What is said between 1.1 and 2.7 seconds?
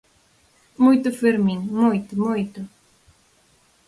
Fermín, moito, moito.